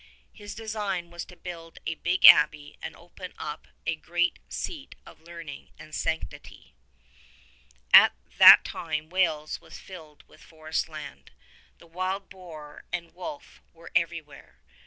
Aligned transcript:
His 0.33 0.55
design 0.55 1.11
was 1.11 1.25
to 1.25 1.35
build 1.35 1.77
a 1.85 1.93
big 1.93 2.25
abbey 2.25 2.75
and 2.81 2.95
open 2.95 3.35
up 3.37 3.67
a 3.85 3.95
great 3.95 4.39
seat 4.49 4.95
of 5.05 5.21
learning 5.21 5.69
and 5.77 5.89
of 5.89 5.93
sanctity. 5.95 6.73
At 7.93 8.13
that 8.39 8.65
time 8.65 9.11
Wales 9.11 9.61
was 9.61 9.77
filled 9.77 10.27
with 10.27 10.41
forest 10.41 10.89
land: 10.89 11.29
the 11.77 11.85
wild 11.85 12.29
boar 12.31 12.83
and 12.91 13.09
the 13.09 13.13
wolf 13.13 13.61
were 13.73 13.91
everywhere. 13.95 14.57